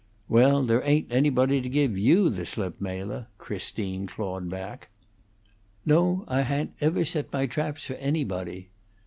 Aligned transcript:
"Well, 0.27 0.63
there 0.63 0.81
ain't 0.83 1.11
anybody 1.11 1.61
to 1.61 1.69
give 1.69 1.95
you 1.95 2.31
the 2.31 2.43
slip, 2.47 2.81
Mela," 2.81 3.27
Christine 3.37 4.07
clawed 4.07 4.49
back. 4.49 4.87
"No; 5.85 6.23
I 6.27 6.41
ha'n't 6.41 6.73
ever 6.81 7.05
set 7.05 7.31
my 7.31 7.45
traps 7.45 7.85
for 7.85 7.93
anybody." 7.93 8.69